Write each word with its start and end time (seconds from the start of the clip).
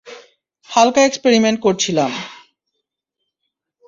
হালকা 0.69 1.01
এক্সপেরিমেন্ট 1.05 1.57
করছিলাম। 1.61 2.11